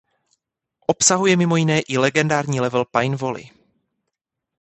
Obsahuje 0.87 1.37
mimo 1.37 1.57
jiné 1.57 1.79
i 1.81 1.97
legendární 1.97 2.59
level 2.61 2.85
"Pine 2.85 3.15
Valley". 3.15 3.51